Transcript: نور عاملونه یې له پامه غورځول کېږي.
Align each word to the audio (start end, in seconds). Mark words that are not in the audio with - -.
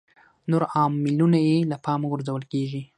نور 0.49 0.63
عاملونه 0.75 1.37
یې 1.47 1.57
له 1.71 1.77
پامه 1.85 2.05
غورځول 2.11 2.43
کېږي. 2.51 2.81